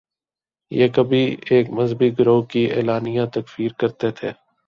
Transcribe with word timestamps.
یہ 0.71 0.87
کبھی 0.87 1.35
ایک 1.49 1.69
مذہبی 1.69 2.09
گروہ 2.19 2.41
کی 2.41 2.65
اعلانیہ 2.71 3.21
تکفیر 3.33 3.71
کرتے 3.79 4.11
تھے۔ 4.11 4.31